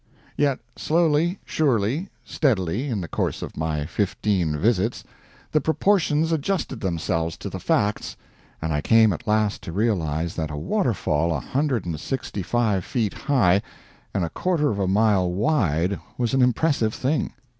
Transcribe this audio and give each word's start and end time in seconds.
Yet 0.35 0.57
slowly, 0.75 1.37
surely, 1.45 2.09
steadily, 2.23 2.87
in 2.87 3.01
the 3.01 3.07
course 3.07 3.43
of 3.43 3.55
my 3.55 3.85
fifteen 3.85 4.57
visits, 4.57 5.03
the 5.51 5.61
proportions 5.61 6.31
adjusted 6.31 6.79
themselves 6.81 7.37
to 7.37 7.51
the 7.51 7.59
facts, 7.59 8.17
and 8.63 8.73
I 8.73 8.81
came 8.81 9.13
at 9.13 9.27
last 9.27 9.61
to 9.61 9.71
realize 9.71 10.35
that 10.37 10.49
a 10.49 10.57
waterfall 10.57 11.31
a 11.31 11.39
hundred 11.39 11.85
and 11.85 11.99
sixty 11.99 12.41
five 12.41 12.83
feet 12.83 13.13
high 13.13 13.61
and 14.11 14.23
a 14.23 14.31
quarter 14.31 14.71
of 14.71 14.79
a 14.79 14.87
mile 14.87 15.29
wide 15.31 15.99
was 16.17 16.33
an 16.33 16.41
impressive 16.41 16.95
thing. 16.95 17.33